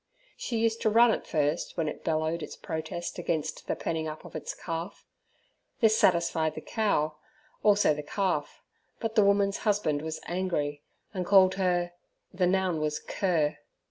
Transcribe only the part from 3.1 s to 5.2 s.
against the penning up of its calf.